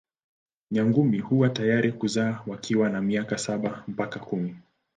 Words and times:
Nyangumi 0.71 1.19
huwa 1.19 1.49
tayari 1.49 1.91
kuzaa 1.91 2.41
wakiwa 2.47 2.89
na 2.89 3.01
miaka 3.01 3.37
saba 3.37 3.83
mpaka 3.87 4.19
kumi. 4.19 4.55